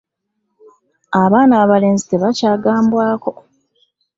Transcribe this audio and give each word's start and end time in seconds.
abaana 1.23 1.53
abalenzi 1.63 2.03
tebakya 2.09 2.51
gambwako 2.63 3.31